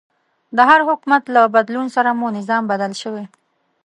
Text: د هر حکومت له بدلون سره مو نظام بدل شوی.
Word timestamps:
د 0.55 0.57
هر 0.69 0.79
حکومت 0.89 1.23
له 1.35 1.41
بدلون 1.55 1.87
سره 1.95 2.09
مو 2.19 2.27
نظام 2.37 2.63
بدل 2.71 2.91
شوی. 3.01 3.25